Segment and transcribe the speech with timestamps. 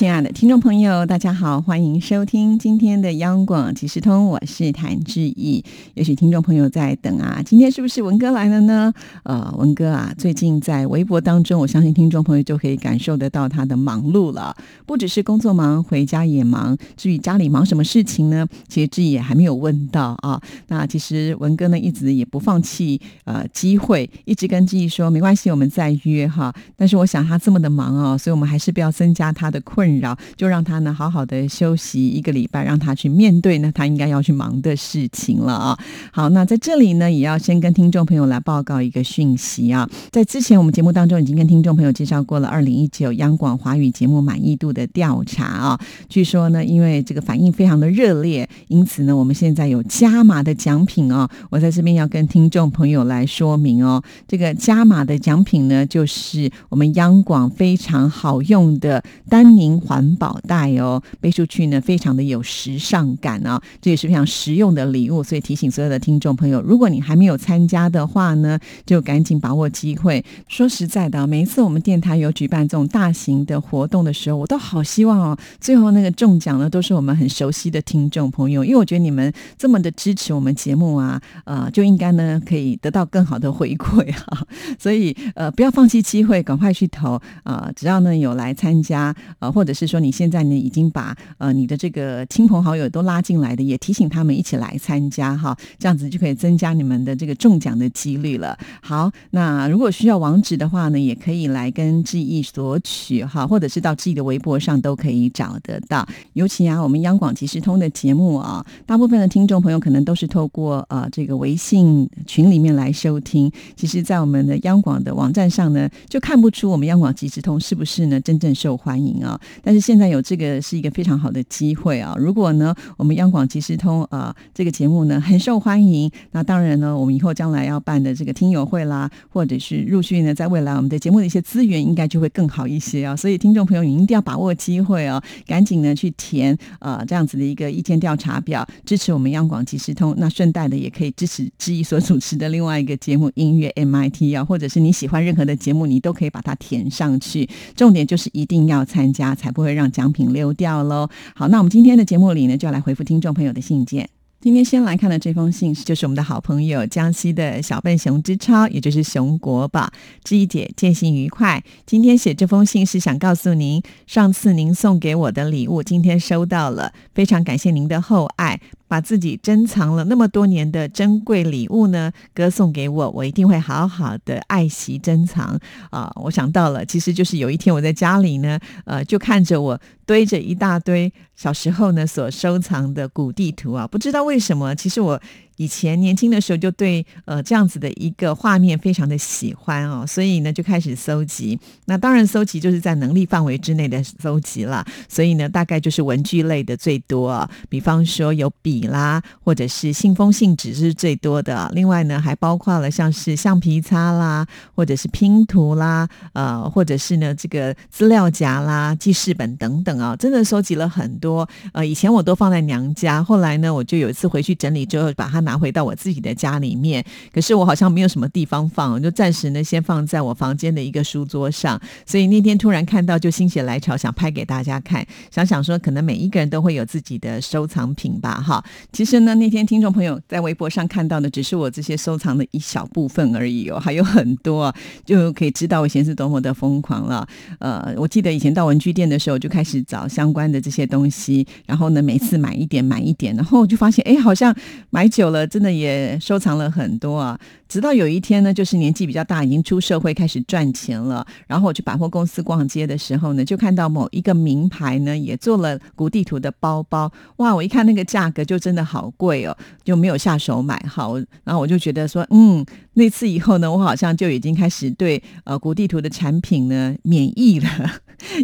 [0.00, 5.62] 亲爱的听众朋友，大家好，欢迎收听今天的央广即时通，我是谭志毅。
[5.92, 8.90] 也许听众朋友在等啊，今天是不是文哥来了呢？
[9.24, 16.74] 呃，文哥啊，最近在微博当中，我相信听众朋友就可以感受得到他的忙碌了，不只是工作忙，回家也忙。
[16.96, 18.46] 至于家里忙什么事情呢？
[18.68, 20.40] 其实志毅也还没有问到啊。
[20.68, 26.50] 那其实文哥呢，一直也不放弃呃机会，一直跟志毅说没关系，我们再约哈。
[26.74, 29.89] 但是我想他这么的忙哦，所以我们还是不要增加他的困。
[29.90, 35.78] 困扰就让他呢好好的休息一个礼拜，让他去面对呢他应该要去忙的事情了啊。
[36.12, 45.80] 好，那在这里呢也要先跟听众朋友来报告一个讯息啊，在之前我们节目当中已经跟听众朋友介绍过了二零一九央广华语节目满意度的调查啊。
[46.08, 51.28] 据说呢，因为这个反应非常的热烈，因此呢我们现在有加码的奖品哦。
[51.50, 59.79] 我在这边要跟听众朋友来说明哦，这个加码的奖品呢就是我们央广非常好用的丹宁。
[59.80, 65.22] 环保袋哦，背出去呢，非常的有时尚感啊，这也是非常实用的礼物。
[65.22, 70.24] 所以提醒所有的听众朋友，如果你还没有参加的话呢，就赶紧把握机会。
[70.48, 84.46] 说实在的，每一次我们电台有举办这种大型的活动的时候，我都好希望哦，最后那个中奖呢，都是我们很熟悉的听众朋友，因为我觉得你们这么的支持我们节目啊，呃，就应该呢可以得到更好的回馈哈。
[84.78, 87.70] 所以呃，不要放弃机会，赶快去投啊！
[87.74, 98.58] 只要呢有来参加呃，或者是说你现在呢已经把呃你的这个亲朋好友都拉进来的，也提醒他们一起来参加哈，这样子就可以增加你们的这个中奖的几率了。
[98.82, 106.06] 好，那如果需要网址的话呢，也可以来跟志毅索取哈，或者是到志毅的微博上都可以找得到。
[106.34, 113.50] 尤其啊，我们央广即时通的节目啊，大部分的听众朋友可能都是透过呃这个微信群里面来收听。
[113.76, 119.40] 其实，在我们的央广的网站上呢，就看不出我们央广即时通是不是呢真正受欢迎啊。
[119.62, 122.14] 但是现在有这个是一个非常好的机会啊！
[122.18, 133.16] 如果呢，我们央广即时通啊这个节目呢很受欢迎，那当然呢，我们以后将来要办的这个听友会啦，或者是陆续呢，在未来我们的节目的一些资源应该就会更好一些啊！
[133.16, 140.14] 所以听众朋友，你一定要把握机会哦，赶紧呢去填呃这样子的一个意见调查表，支持我们央广即时通。
[140.18, 147.48] 那顺带的也可以支持之一所主持的另外一个节目音乐 MIT 啊，或者是你喜欢任何的节目，你都可以把它填上去。
[147.76, 149.50] 重点就是一定要参加才。
[149.50, 151.08] 不会让奖品溜掉喽。
[151.34, 154.08] 好，那我们今天的节目里呢，就要来回复听众朋友的信件。
[154.40, 159.90] 今天先来看的这封信，就是我们的好朋友江西的小笨熊之超，也就是熊国宝。
[160.22, 161.62] 志怡姐，见信愉快。
[161.84, 168.60] 今天写这封信是想告诉您，上次您送给我的礼物，今天收到了，非常感谢您的厚爱。
[168.90, 175.56] 把自己珍藏了那么多年的珍贵礼物呢，歌送给我，我一定会好好的爱惜珍藏
[175.90, 176.10] 啊！
[176.16, 185.22] 我想到了，其实就是有一天我在家里呢，呃，就看着我堆着一大堆小时候呢所收藏的古地图啊，不知道为什么，其实我。
[185.60, 191.60] 以前年轻的时候就对呃这样子的一个画面非常的喜欢哦，所以呢就开始搜集。
[191.84, 201.70] 那当然搜集就是在能力范围之内的搜集了，所以呢大概就是文具类的最多，比方说有笔啦，或者是信封、信纸是最多的。
[201.74, 211.46] 另外呢还包括了像是橡皮擦啦，或者是拼图啦，呃，或者是呢这个资料夹啦、记事本等等啊，真的收集了很多。
[211.74, 215.49] 呃，以前我都放在娘家，后来呢我就有一次回去整理之后把它拿。
[215.50, 221.80] 拿回到我自己的家里面，可是我好像没有什么地方放，就暂时呢先放在我房间的一个书桌上。
[222.06, 228.64] 所以那天突然看到，就心血来潮想拍给大家看，想想说可能每一个人都会有自己的收藏品吧，哈。
[228.92, 234.72] 其实呢，那天听众朋友在微博上看到的只是我这些收藏的一小部分而已哦，还有很多，
[235.04, 237.26] 就可以知道我以前是多么的疯狂了。
[237.58, 244.54] 呃，我记得以前到文具店的时候就开始找相关的这些东西，然后呢每次买一点买一点，然后我就发现哎，好像
[244.90, 245.39] 买久了。
[245.46, 247.38] 真的也收藏了很多啊，
[247.68, 251.26] 直到有一天呢，就是年纪比较大，已经出社会开始赚钱了。
[251.46, 257.10] 然后我去百货公司逛街的时候呢，就看到某一个名牌呢也做了古地图的包包。
[257.36, 260.82] 哇，我一看那个价格就真的好贵哦，就没有下手买。
[260.88, 262.64] 好，然后我就觉得说，嗯，
[262.94, 267.68] 那次以后呢，我好像就已经开始对呃古地图的产品呢免疫了。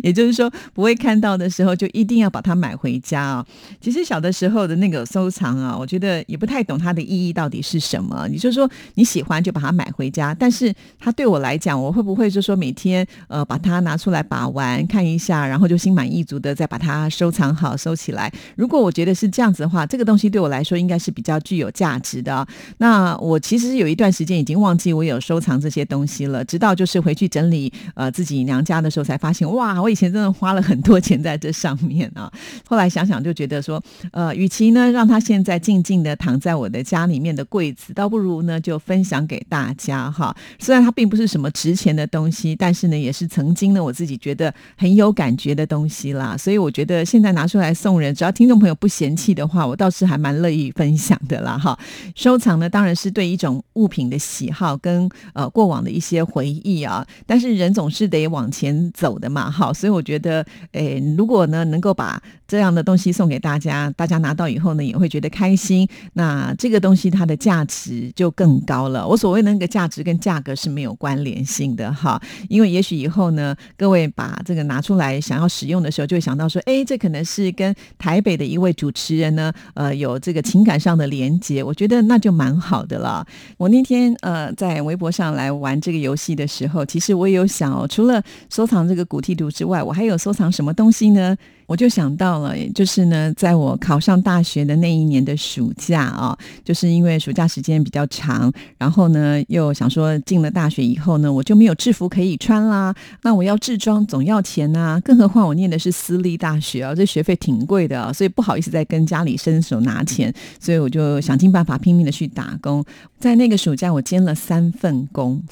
[0.02, 3.46] 也就是说，不会看到的时候就一定要把它买回家啊。
[3.80, 8.26] 其实小的时候的那个收藏啊，我觉得也不太懂它的意义到底是什么。
[8.30, 18.32] 你就说你喜欢就把它买回家，但是它对我来讲，我会不会就说每天呃把它拿出来把玩看一下，然后就心满意足的再把它收藏好收起来？
[18.56, 22.46] 如果我觉得是这样子的话，这个东西对我来说应该是比较具有价值的。
[22.78, 32.30] 那我其实有一段时间已经忘记我有收藏这些东西了，直到就是回去整理呃自己娘家的时候才发现，哇，我以前真的花了很多钱在这上面啊。
[32.66, 33.82] 后来想想就觉得说，
[34.12, 40.34] 呃，与其呢让他现在静静的躺在我的家里面的柜子，倒不如呢就分享给大家哈。
[40.58, 46.36] 虽然它并不是什么值钱的东西，但是呢也是曾经呢我自己觉得很有感觉的东西啦。
[46.36, 51.78] 所以我觉得现在拿出来送人，只要听众朋友不嫌弃的话，我倒是还蛮乐意分享的啦哈。
[52.14, 69.06] 收藏呢当然是对一种物品的喜好跟呃过往的一些回忆啊，但是人总是得往前走的嘛，好，所以我觉得，诶，如果呢能够把这样的东西送给大家，大家拿到以后呢也会觉得开心，那这个东西它的价值就更高了。
[69.08, 72.20] 我所谓那个价值跟价格是没有关联性的哈，
[72.50, 83.26] 因为也许以后呢，各位把这个拿出来想要使用的时候，就会想到说，哎，这可能是跟台北的一位主持人呢，呃，有这个情感上的连接，我觉得那就蛮好的了。
[83.56, 91.36] 我那天呃在微博上来玩这个游戏的时候，其实我也有想哦，除了收藏这个古地之外，我还有收藏什么东西呢？
[91.66, 112.84] 我就想到了，就是呢，在我考上大学的那一年的暑假啊，就是因为暑假时间比较长，然后呢，又想说进了大学以后呢，我就没有制服可以穿啦，那我要制装总要钱呐，更何况我念的是私立大学啊，这学费挺贵的，所以不好意思再跟家里伸手拿钱，所以我就想尽办法拼命的去打工，
[113.18, 115.42] 在那个暑假我兼了三份工。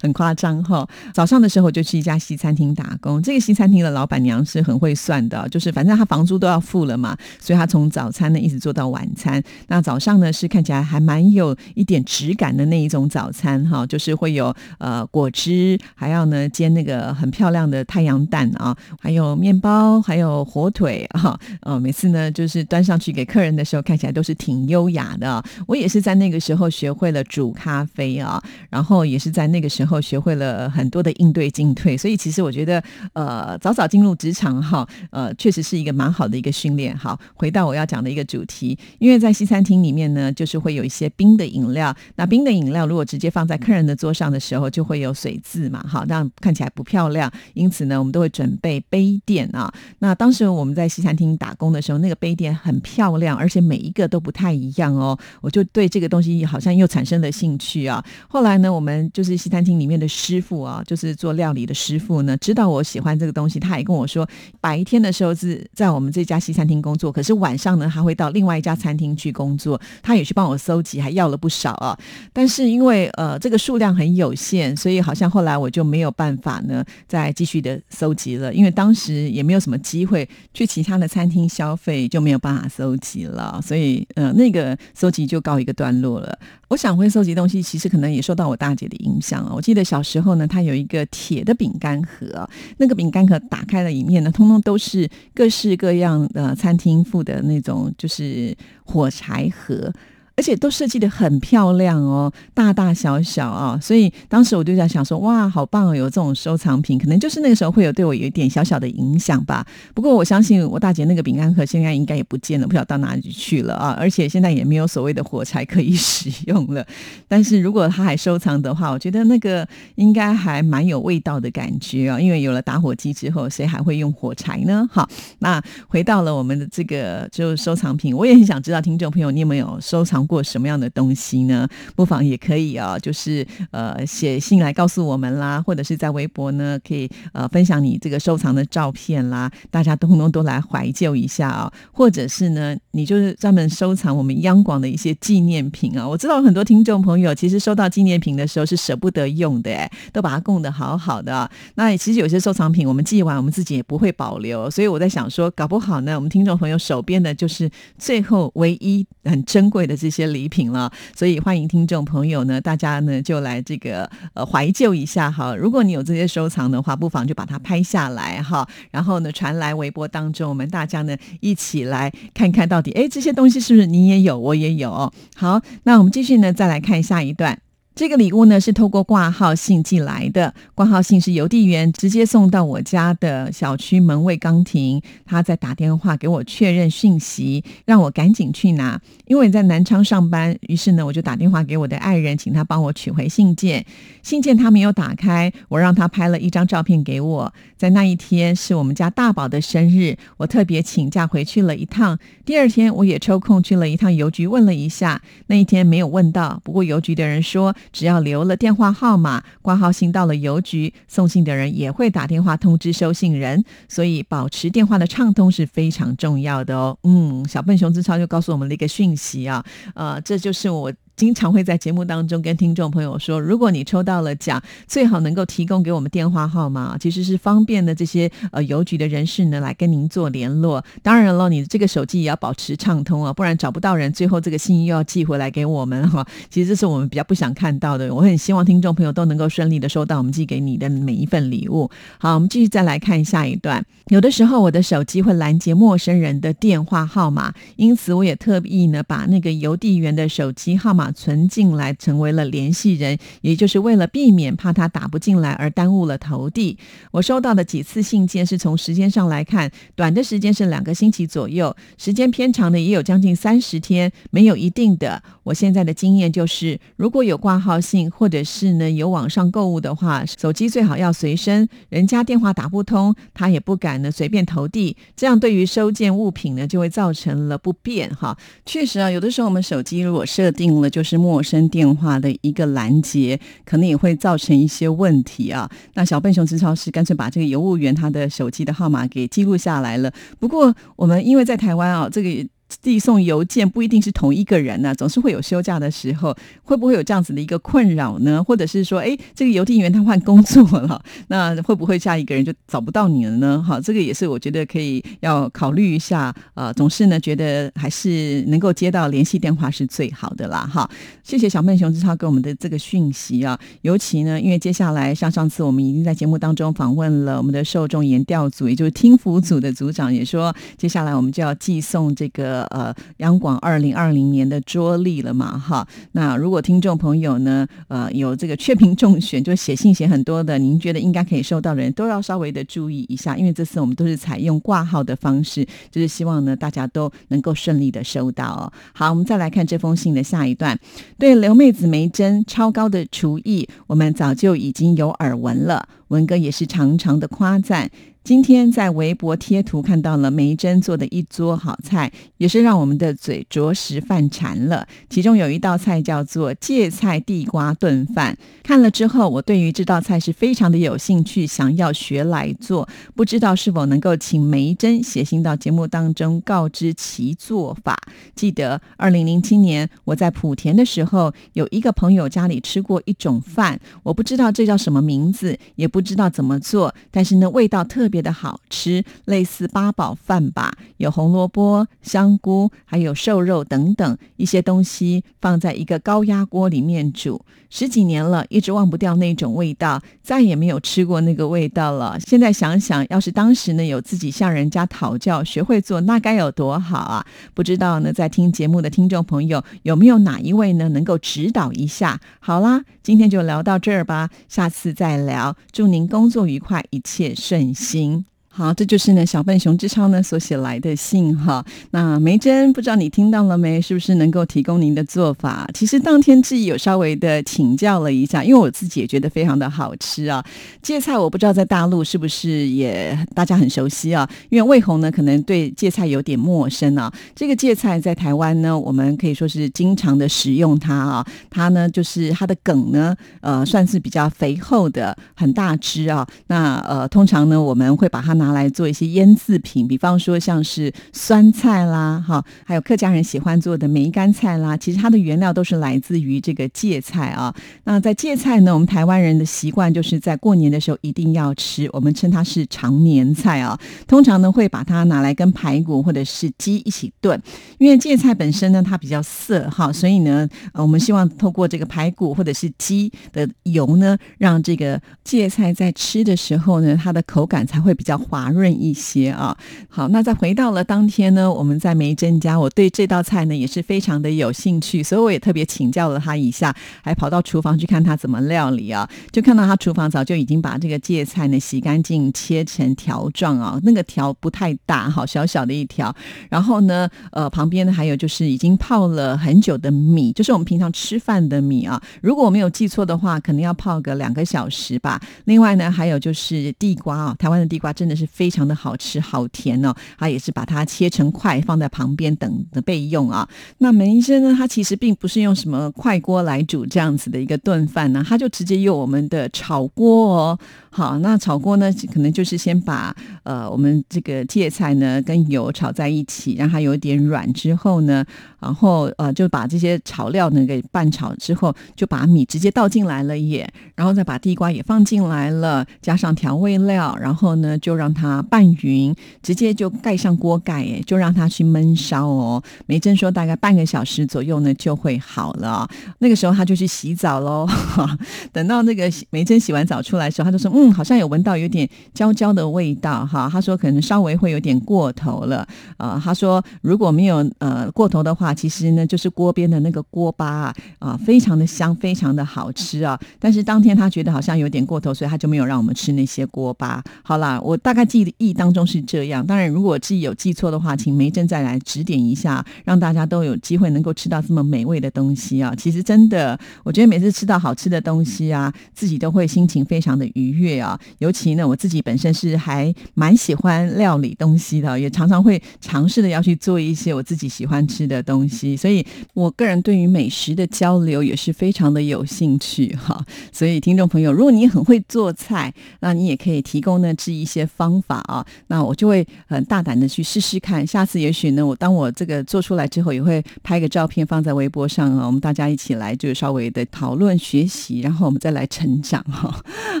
[0.00, 0.86] 很夸张哈！
[1.12, 9.42] 早上的时候就去一家西餐厅打工，这个西餐厅的老板娘是很会算的，就是反正她房租都要付了嘛，所以她从早餐呢一直做到晚餐。
[9.68, 21.38] 那早上呢是看起来还蛮有一点质感的那一种早餐哈，就是会有呃果汁，还要呢煎那个很漂亮的太阳蛋啊，还有面包，还有火腿哈。
[21.60, 25.42] 呃，每次呢就是端上去给客人的时候，看起来都是挺优雅的。
[25.66, 29.73] 我也是在那个时候学会了煮咖啡啊，然后也是在那个。
[29.74, 32.80] 时候学会了很多的应对进退，所以其实我觉得，
[33.12, 36.96] 呃，早早进入职场哈，呃，确实是一个蛮好的一个训练。
[36.96, 41.92] 好，回到我要讲的一个主题，因为在西餐厅里面呢，就是会有一些冰的饮料。
[42.14, 47.28] 那冰的饮料如果直接放在客人的桌上的时候，就会有水渍嘛，好，那样看起来不漂亮。
[47.54, 49.72] 因此呢，我们都会准备杯垫啊。
[49.98, 55.18] 那当时我们在西餐厅打工的时候，那个杯垫很漂亮，而且每一个都不太一样哦。
[55.40, 58.04] 我就对这个东西好像又产生了兴趣啊。
[58.28, 59.63] 后来呢，我们就是西餐。
[59.64, 64.28] 厅里面的师傅啊，就是做料理的师傅呢，知道我喜欢这个东西，他也跟我说，
[64.60, 71.98] 白天的时候是在我们这家西餐厅工作，可是晚上呢，他会到另外一家餐厅去工作，他也去帮我搜集，还要了不少啊。
[72.32, 86.38] 但是因为呃这个数量很有限，所以好像后来我就没有办法呢再继续的搜集了，因为当时也没有什么机会去其他的餐厅消费，就没有办法搜集了，所以呃那个搜集就告一个段落了。
[86.68, 99.92] 我想会收集东西，其实可能也受到我大姐的影响啊我记得小时候呢，她有一个铁的饼干盒，那个饼干盒打开了一面呢，通通都是各式各样的餐厅附的那种，就是火柴盒。
[100.36, 109.64] 而且都设计的很漂亮哦，大大小小啊，所以当时我就在想说，哇，好棒哦，有这种收藏品，可能就是那个时候会有对我有一点小小的影响吧。
[109.94, 113.96] 不过我相信我大姐那个饼干盒现在应该也不见了，不晓得到哪里去了啊。
[113.96, 116.84] 而且现在也没有所谓的火柴可以使用了。
[117.28, 119.64] 但是如果他还收藏的话，我觉得那个
[119.94, 122.18] 应该还蛮有味道的感觉啊。
[122.18, 124.88] 因为有了打火机之后，谁还会用火柴呢？
[124.90, 130.23] 好，那回到了我们的这个就收藏品，我也很想知道听众朋友，你有没有收藏？
[130.26, 131.68] 过什么样的东西呢？
[131.96, 146.08] 不妨也可以啊，就是呃写信来告诉我们啦，或者是在微博呢，可以呃分享你这个收藏的照片啦，大家通通都来怀旧一下啊，或者是呢，你就是专门收藏我们央广的一些纪念品啊。
[146.08, 151.50] 我知道很多听众朋友其实收到纪念品的时候是舍不得用的，哎，都把它供得好好的。
[151.74, 160.13] 那其实有些收藏品我们寄完，我们自己也不会保留，所以我在想说，搞不好呢，我们听众朋友手边的就是最后唯一很珍贵的这。
[160.14, 165.54] 些礼品了，所以欢迎听众朋友呢，大家呢就来这个呃怀旧一下哈。
[165.56, 175.12] 如果你有这些收藏的话，不妨就把它拍下来哈，然后呢传来微博当中，我们大家呢一起来看看到底，哎，这些东西是不是你也有，我也有？
[175.36, 177.58] 好，那我们继续呢，再来看下一段。
[177.94, 189.00] 这个礼物呢是透过挂号信寄来的，挂号信是邮递员直接送到我家的小区门卫岗亭，他在打电话给我确认讯息，让我赶紧去拿。
[189.26, 193.86] 因为在南昌上班，于是呢我就打电话给我的爱人，请他帮我取回信件。
[194.24, 197.54] 信件他没有打开，我让他拍了一张照片给我。
[197.76, 202.18] 在那一天是我们家大宝的生日，我特别请假回去了一趟。
[202.44, 207.72] 第二天我也抽空去了一趟邮局，问了一下，那一天没有问到，不过邮局的人说。
[207.92, 216.96] 只要留了电话号码，挂号信到了邮局，送信的人也会打电话通知收信人，所以保持电话的畅通是非常重要的哦。
[217.04, 219.64] 嗯，小笨熊之超就告诉我们了一个讯息啊，
[219.94, 220.92] 呃，这就是我。
[221.16, 230.84] 经常会在节目当中跟听众朋友说，如果你抽到了奖，最好能够提供给我们电话号码，其实是方便的这些呃邮局的人士呢来跟您做联络。
[231.02, 236.26] 当然了，你这个手机也要保持畅通啊，不然找不到人，最后这个信又要寄回来给我们哈。
[236.50, 238.12] 其实这是我们比较不想看到的。
[238.12, 241.88] 我很希望听众朋友都能够顺利的收到我们寄给你的每一份礼物。
[242.18, 243.84] 好，我们继续再来看下一段。
[244.08, 251.03] 有的时候我的手机会拦截陌生人的电话号码，因此我也特意呢把那个邮递员的手机号码。
[251.12, 256.78] 存进来成为了联系人，也就是为了避免怕他打不进来而耽误了投递。
[257.10, 265.22] 我收到的几次信件是从时间上来看，短的时间是两个星期左右，时间偏长的也有将近三十天，没有一定的。
[265.42, 278.36] 我现在的经验就是，如果有挂号信或者是呢有网上购物的话，手机最好要随身，人家电话打不通，他也不敢呢随便投递，这样对于收件物品呢就会造成了不便哈。
[278.64, 285.68] 确实啊，有的时候我们手机如果设定了就是陌生电话的一个拦截，可能也会造成一些问题啊。
[285.94, 290.12] 那小笨熊吃超市干脆把这个邮务员他的手机的号码给记录下来了。
[290.38, 292.48] 不过我们因为在台湾啊，这个。
[292.82, 298.42] 递送邮件不一定是同一个人呢，总是会有休假的时候，会不会有这样子的一个困扰呢？
[298.42, 303.62] 或者是说，哎，这个邮递员他换工作了，那会不会下一个人就找不到你了呢？
[303.66, 306.34] 哈，这个也是我觉得可以要考虑一下。
[306.54, 310.66] 呃，总是呢觉得还是能够接到联系电话是最好的啦。
[310.66, 310.88] 哈，
[311.22, 313.58] 谢谢小笨熊之超给我们的这个讯息啊。
[313.82, 322.63] 尤其呢，因为接下来像上次我们已经在节目当中访问了我们的受众研调组，也就是听服组的组长，也说接下来我们就要寄送这个。
[322.70, 325.58] 呃，央广二零二零年的桌历了嘛？
[325.58, 338.72] 哈，那如果听众朋友呢，呃，有这个确评中选，就写信写很多的，您觉得应该可以收到的人，都要稍微的注意一下，因为这次我们都是采用挂号的方式，就是希望呢，大家都能够顺利的收到哦。
[338.92, 340.78] 好，我们再来看这封信的下一段，
[341.18, 347.90] 对刘妹子梅珍超高的厨艺，我们早就已经有耳闻了，文哥也是常常的夸赞。
[348.22, 354.88] 今天在微博贴图看到了梅珍做的一桌好菜，也是让我们的嘴着实犯馋了。
[355.10, 362.88] 其中有一道菜叫做芥菜地瓜炖饭，看了之后，我对于这道菜是非常的有兴趣，想要学来做。
[363.14, 367.94] 不知道是否能够请梅珍写信到节目当中告知其做法。
[368.34, 378.08] 记得二零零七年我在莆田的时候，有一个朋友家里吃过一种饭，我不知道这叫什么名字，也不知道怎么做，但是呢，味道特。
[378.14, 392.16] 别的好吃，类似八宝饭吧，有红萝卜、香菇，还有瘦肉等等一些东西放在一个高压锅里面煮，十几年了，一直忘不掉那种味道，再也没有吃过那个味道了。
[392.20, 397.26] 现在想想，要是当时呢有自己向人家讨教，学会做，那该有多好啊！
[397.52, 402.20] 不知道呢，在听节目的听众朋友有没有哪一位呢能够指导一下？
[402.38, 405.56] 好啦，今天就聊到这儿吧，下次再聊。
[405.72, 408.24] 祝祝您工作愉快，一切顺心。
[408.56, 411.64] 好，这就是呢小笨熊之超呢所写来的信哈。
[411.90, 413.80] 那梅珍不知道你听到了没？
[413.80, 415.68] 是不是能够提供您的做法？
[415.74, 420.40] 其实当天自己有稍微的请教了一下，因为我自己也觉得非常的好吃啊。
[420.80, 424.30] 芥菜我不知道在大陆是不是也大家很熟悉啊？
[424.50, 427.12] 因为魏红呢可能对芥菜有点陌生啊。
[427.34, 431.26] 这个芥菜在台湾呢，我们可以说是经常的使用它啊。
[431.50, 436.24] 它呢就是它的梗呢，呃，算是比较肥厚的，很大只啊。
[436.46, 438.43] 那呃，通常呢我们会把它拿。
[438.44, 447.54] 拿来做一些腌制品，比方说像是酸菜啦，哈，还有客家人喜欢做的梅干菜啦，其实它的原料都是来自于这个芥菜啊。
[447.84, 453.78] 那在芥菜呢，我们台湾人的习惯就是在过年的时候一定要吃，我们称它是常年菜啊。
[454.06, 457.40] 通常呢会把它拿来跟排骨或者是鸡一起炖，
[457.78, 468.20] 因为芥菜本身呢它比较涩哈，所以呢呃我们希望透过这个排骨或者是鸡的油呢，让这个芥菜在吃的时候呢它的口感才会比较。
[468.34, 469.56] 滑润一些啊。
[469.88, 479.08] 好，那再回到了当天呢，我们在梅珍家，我对这道菜呢也是非常的有兴趣，所以我也特别请教了他一下，还跑到厨房去看他怎么料理啊。
[479.30, 486.12] 就看到他厨房早就已经把这个芥菜呢洗干净，切成条状啊，那个条不太大，好小小的一条。
[486.50, 492.02] 然后呢，呃，旁边呢还有就是已经泡了很久的米，就是我们平常吃饭的米啊。
[492.20, 495.20] 如果我没有记错的话，可能要泡个两个小时吧。
[495.44, 499.94] 另外呢，还有就是地瓜啊，台湾的地瓜真的是非常的好吃，好甜哦。
[500.18, 503.48] 他也是把它切成块放在旁边等着备用啊。
[503.78, 510.58] 那梅医生呢，他其实并不是用什么快锅来煮这样子的一个炖饭呢，他就直接用我们的炒锅哦。
[510.90, 518.24] 好，那炒锅呢，可能就是先把呃我们这个芥菜呢跟油炒在一起，让它有点软之后呢，
[518.60, 532.62] 然后呃就把这些炒料呢给拌炒之后，就把米直接倒进来了也，然后再把地瓜也放进来了，加上调味料，然后呢就让它拌匀，直接就盖上锅盖，哎，就让它去焖烧哦。
[532.86, 535.86] 梅珍说大概半个小时左右呢就会好了，
[536.20, 537.68] 那个时候他就去洗澡喽。
[538.52, 540.94] 等到那个梅珍洗完澡出来的时候，他就说嗯。
[540.94, 543.48] 好像有闻到有点焦焦的味道哈。
[543.50, 545.66] 他说可能稍微会有点过头了。
[545.96, 553.18] 呃，他说如果没有呃过头的话，其实呢就是锅边的那个锅巴啊，啊非常的香，非常的好吃啊。
[553.40, 557.02] 但是当天他觉得好像有点过头，所以他就没有让我们吃那些锅巴。
[557.24, 559.44] 好啦，我大概记忆当中是这样。
[559.46, 565.74] 当然，如果自己有记错的话，请梅珍再来指点一下，让大家都有机会能够吃到这么美味的东西啊。
[565.74, 570.74] 其实真的，我觉得每次吃到好吃的东西啊，自己都会心情非常的愉悦。
[570.74, 583.24] 啊，尤其呢，我自己本身是还蛮喜欢料理东西的，也常常会尝试的要去做一些我自己喜欢吃的东西，所以我个人对于美食的交流也是非常的有兴趣哈。
[583.52, 590.86] 所以听众朋友，如果你很会做菜，那你也可以提供呢制一些方方法啊，那我就会很大胆的去试试看。
[590.86, 599.54] 下次也许呢，我当我这个做出来之后，也会拍个照片放在微博上啊，我们大家一起来就稍微的讨论学习，然后我们再来成长哈。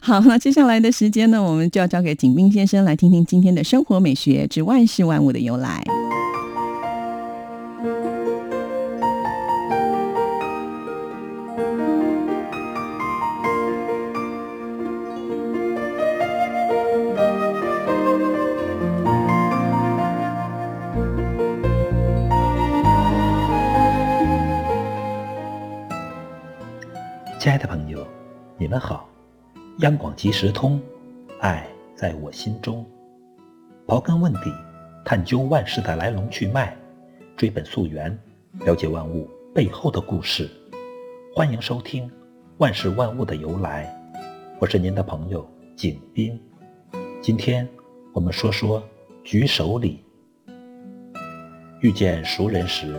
[0.00, 5.82] 好，那接下来的时间呢，我们就要交给景斌先生来听听今天的生活美学之万事万物的由来。
[29.82, 30.80] 央广即时通，
[31.40, 31.66] 爱
[31.96, 32.86] 在我心中。
[33.84, 34.42] 刨根问底，
[35.04, 36.76] 探究万事的来龙去脉，
[37.36, 38.16] 追本溯源，
[38.64, 40.48] 了解万物背后的故事。
[41.34, 42.08] 欢迎收听
[42.58, 43.92] 《万事万物的由来》，
[44.60, 46.40] 我是您的朋友景斌。
[47.20, 47.68] 今天
[48.12, 48.80] 我们说说
[49.24, 50.04] 举手礼。
[51.80, 52.94] 遇见熟人时，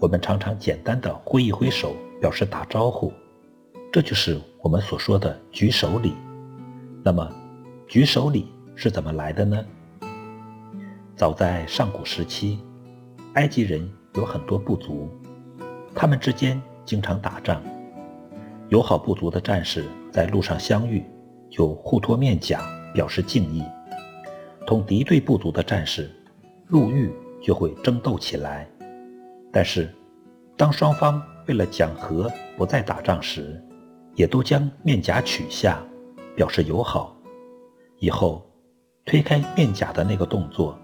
[0.00, 3.12] 我们常常简单的挥一挥手，表示打招呼。
[3.94, 6.14] 这就是我们所说的举手礼。
[7.04, 7.30] 那么，
[7.86, 9.64] 举手礼是怎么来的呢？
[11.14, 12.58] 早在上古时期，
[13.34, 15.08] 埃及人有很多部族，
[15.94, 17.62] 他们之间经常打仗。
[18.68, 21.04] 友好部族的战士在路上相遇，
[21.48, 23.62] 就互托面甲表示敬意；
[24.66, 26.10] 同敌对部族的战士
[26.66, 28.68] 路遇，就会争斗起来。
[29.52, 29.88] 但是，
[30.56, 33.62] 当双方为了讲和，不再打仗时，
[34.14, 35.82] 也都将面颊取下，
[36.36, 37.16] 表示友好。
[37.98, 38.44] 以后，
[39.04, 40.78] 推开面颊的那个动作，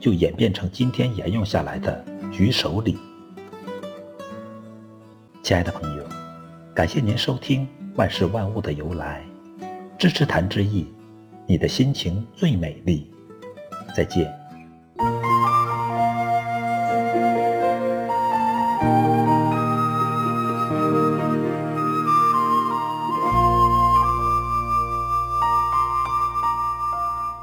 [0.00, 2.98] 就演变成今天沿用下来的举手礼。
[5.42, 6.04] 亲爱的朋友，
[6.74, 7.66] 感谢您收听
[7.96, 9.24] 《万事万物的由来》，
[9.98, 10.86] 支持谭志毅，
[11.46, 13.10] 你的心情最美丽。
[13.94, 14.41] 再见。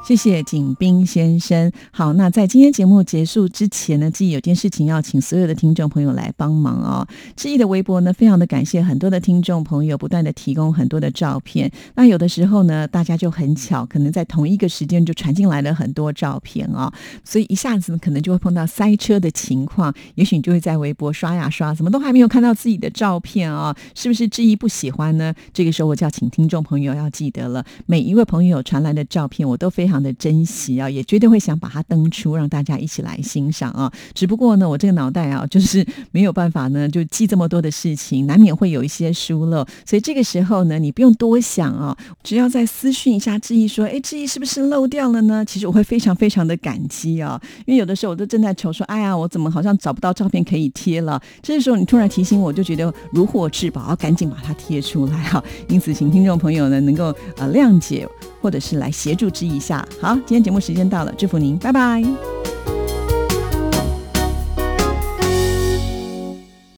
[0.09, 1.71] 谢谢景斌先生。
[1.91, 7.07] 好，那在今天节目结束之前呢，志毅有件事情要请所有的听众朋友来帮忙哦。
[7.35, 11.71] 志毅的微博呢，非常的感谢很多的听众朋友不断的提供很多的照片。
[11.93, 16.91] 那有的时候呢，大家就很巧，可能在同一个时间就传进来了很多照片啊，
[17.23, 19.93] 所以一下子可能就会碰到塞车的情况。
[20.15, 23.77] 也许你就会在微博刷呀刷，怎么都还没有看到自己的照片啊？
[23.93, 25.31] 是不是志毅不喜欢呢？
[25.53, 29.98] 这个时候我就要请听众朋友要记得了，每一位朋友传来的照片，我都非常。
[30.01, 33.91] 的珍惜啊，也绝对会想把它登出，让大家一起来欣赏啊。
[34.13, 39.65] 只不过呢，我这个脑袋啊，就是 没有办法呢，就记这么多的事情，难免会有一些疏漏。
[39.85, 45.43] 所以这个时候呢，你不用多想啊，只要再私讯一下志毅说，哎，志毅是不是漏掉了呢？
[45.45, 51.21] 其实我会非常非常的感激啊，因为有的时候我都正在求说，哎呀，我怎么好像找不到照片可以贴了？
[51.41, 55.43] 这时候你突然提醒我，就觉得如获至宝，要赶紧把它贴出来哈。
[55.67, 57.05] 因此，请听众朋友呢能够
[57.37, 58.07] 呃谅解，
[58.41, 59.87] 或者是来协助之一下。
[60.01, 62.03] 好，今天节目时间到了，祝福您，拜拜。